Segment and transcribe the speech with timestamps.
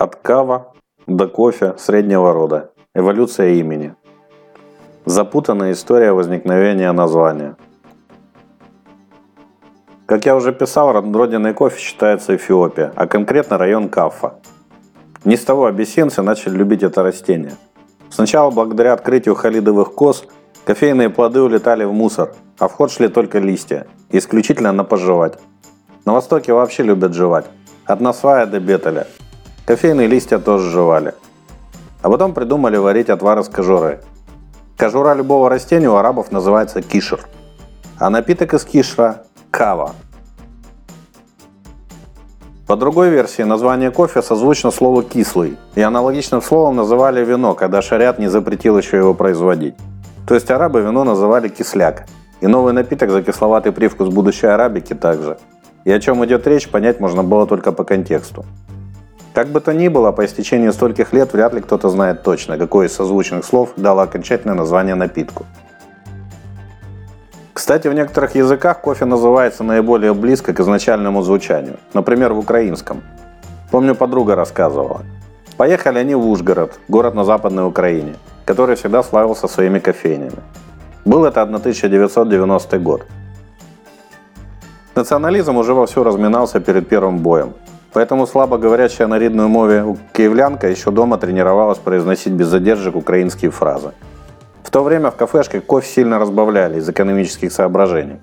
[0.00, 0.74] От кава
[1.08, 2.70] до кофе среднего рода.
[2.94, 3.96] Эволюция имени.
[5.06, 7.56] Запутанная история возникновения названия.
[10.06, 14.34] Как я уже писал, родиной кофе считается Эфиопия, а конкретно район Кафа.
[15.24, 17.56] Не с того абиссинцы начали любить это растение.
[18.08, 20.22] Сначала, благодаря открытию халидовых коз,
[20.64, 25.40] кофейные плоды улетали в мусор, а в ход шли только листья, исключительно на пожевать.
[26.04, 27.46] На Востоке вообще любят жевать,
[27.84, 29.08] от Насвая до Бетеля–
[29.68, 31.12] Кофейные листья тоже жевали.
[32.00, 34.00] А потом придумали варить отвар из кожуры.
[34.78, 37.20] Кожура любого растения у арабов называется кишер.
[37.98, 39.92] А напиток из кишра– кава.
[42.66, 48.18] По другой версии, название кофе созвучно слову «кислый», и аналогичным словом называли вино, когда шариат
[48.18, 49.74] не запретил еще его производить.
[50.26, 52.06] То есть арабы вино называли кисляк,
[52.40, 55.36] и новый напиток за кисловатый привкус будущей арабики также.
[55.84, 58.46] И о чем идет речь, понять можно было только по контексту.
[59.38, 62.88] Как бы то ни было, по истечении стольких лет вряд ли кто-то знает точно, какое
[62.88, 65.46] из созвучных слов дало окончательное название напитку.
[67.52, 71.76] Кстати, в некоторых языках кофе называется наиболее близко к изначальному звучанию.
[71.94, 73.00] Например, в украинском.
[73.70, 75.02] Помню, подруга рассказывала.
[75.56, 80.42] Поехали они в Ужгород, город на Западной Украине, который всегда славился своими кофейнями.
[81.04, 83.06] Был это 1990 год.
[84.96, 87.54] Национализм уже вовсю разминался перед первым боем.
[87.93, 93.91] Поэтому слабо говорящая на рідної мове киевлянка еще дома тренировалась произносить без задержек украинские фразы.
[94.63, 98.17] В то время в кафешке кофе сильно разбавляли из экономических соображений.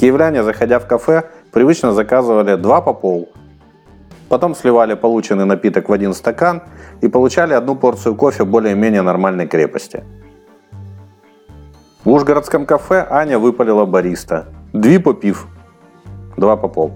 [0.00, 3.28] Киевляне, заходя в кафе, привычно заказывали два по пол.
[4.28, 6.62] Потом сливали полученный напиток в один стакан
[7.02, 10.04] и получали одну порцию кофе более-менее нормальной крепости.
[12.04, 14.46] В Ужгородском кафе Аня выпалила бариста.
[14.72, 15.46] Дві попив.
[16.36, 16.90] Два по пол.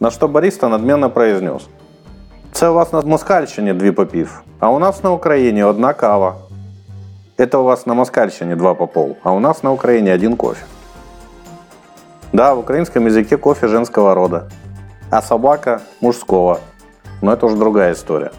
[0.00, 1.62] На що бариста надменно произнес.
[2.52, 6.34] Це у вас на Москальщині дві попів, а у нас на Україні одна кава.
[7.38, 10.64] Это у вас на Москальщине два по пол, а у нас на Украине один кофе.
[12.32, 14.48] Да, в украинском языке кофе женского рода,
[15.10, 16.60] а собака мужского.
[17.22, 18.30] Но это уже другая история.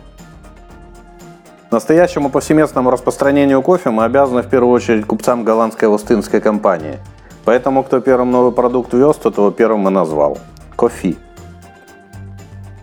[1.72, 7.00] Настоящему повсеместному распространению кофе мы обязаны в первую очередь купцам голландской Остинской компании.
[7.44, 10.38] Поэтому кто первым новый продукт вез, то того первым и назвал.
[10.76, 11.16] Кофе.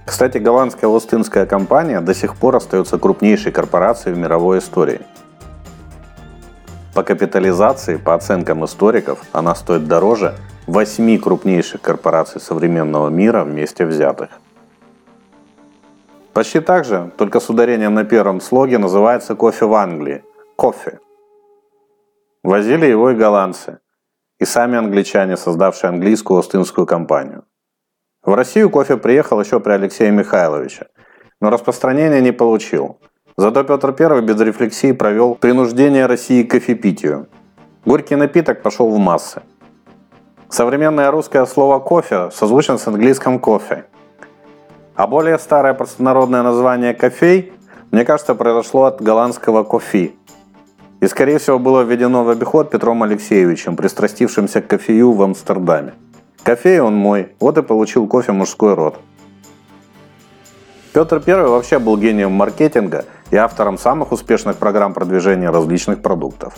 [0.08, 5.02] Кстати, голландская Остинская компания до сих пор остается крупнейшей корпорацией в мировой истории.
[6.96, 10.36] По капитализации, по оценкам историков, она стоит дороже
[10.66, 14.30] восьми крупнейших корпораций современного мира вместе взятых.
[16.32, 20.24] Почти так же, только с ударением на первом слоге, называется кофе в Англии.
[20.56, 21.00] Кофе.
[22.44, 23.80] Возили его и голландцы,
[24.40, 27.44] и сами англичане, создавшие английскую Остинскую компанию–
[28.28, 30.88] в Россию кофе приехал еще при Алексее Михайловиче,
[31.42, 33.00] но распространения не получил.
[33.38, 37.28] Зато Петр I без рефлексии провел принуждение России к кофепитию.
[37.86, 39.42] Горький напиток пошел в массы.
[40.50, 43.86] Современное русское слово «кофе» созвучно с английским «кофе».
[44.96, 47.54] А более старое простонародное название «кофей»
[47.92, 50.16] мне кажется, произошло от голландского «кофи».
[51.00, 55.94] И, скорее всего, было введено в обиход Петром Алексеевичем, пристрастившимся к кофею в Амстердаме.
[56.48, 59.02] Кофей он мой, вот и получил кофе мужской род.
[60.94, 66.56] Петр I вообще был гением маркетинга и автором самых успешных программ продвижения различных продуктов.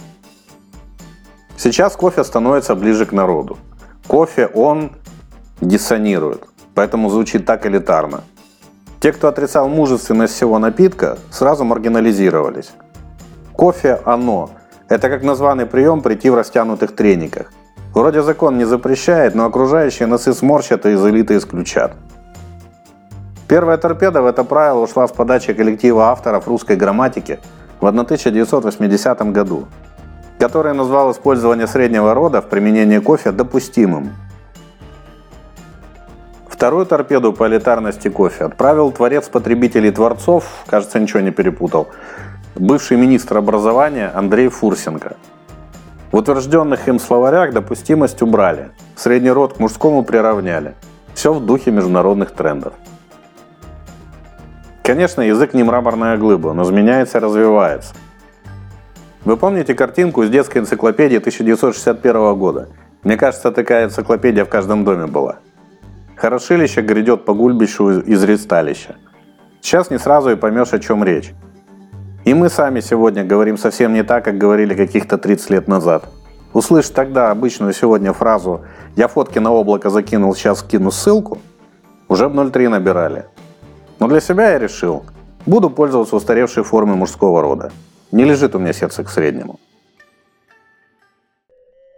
[1.57, 3.57] Сейчас кофе становится ближе к народу.
[4.05, 4.91] Кофе он
[5.59, 6.43] диссонирует,
[6.75, 8.21] поэтому звучит так элитарно.
[8.99, 12.73] Те, кто отрицал мужественность всего напитка, сразу маргинализировались.
[13.53, 14.51] Кофе оно.
[14.87, 17.51] Это как названный прием прийти в растянутых трениках.
[17.93, 21.93] Вроде закон не запрещает, но окружающие носы сморщат и из элиты исключат.
[23.47, 27.39] Первая торпеда в это правило ушла с подачи коллектива авторов русской грамматики
[27.79, 29.67] в 1980 году,
[30.37, 34.11] который назвал использование среднего рода в применении кофе допустимым.
[36.47, 41.87] Вторую торпеду по элитарности кофе отправил творец потребителей творцов, кажется, ничего не перепутал,
[42.53, 45.15] бывший министр образования Андрей Фурсенко–
[46.11, 50.73] в утвержденных им словарях допустимость убрали, средний род к мужскому приравняли.
[51.13, 52.73] Все в духе международных трендов.
[54.83, 57.93] Конечно, язык не мраморная глыба, но изменяется и развивается.
[59.23, 62.69] Вы помните картинку из детской энциклопедии 1961 года?
[63.03, 65.39] Мне кажется, такая энциклопедия в каждом доме была.
[66.15, 68.95] Хорошилище грядет по гульбищу из редсталища.
[69.61, 71.33] Сейчас не сразу и поймешь, о чем речь.
[72.29, 76.03] И мы сами сегодня говорим совсем не так, как говорили каких-то 30 лет назад.
[76.53, 78.65] Услышь тогда обычную сегодня фразу
[78.95, 81.39] «Я фотки на облако закинул, сейчас кину ссылку»
[82.07, 83.25] уже в 0.3 набирали.
[83.97, 85.05] Но для себя я решил,
[85.47, 87.71] буду пользоваться устаревшей формой мужского рода.
[88.11, 89.59] Не лежит у меня сердце к среднему.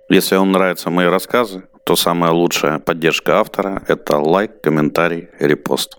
[0.08, 5.98] Если вам нравятся мои рассказы, то самая лучшая поддержка автора– это лайк, комментарий, репост.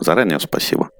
[0.00, 0.90] Заранее спасибо.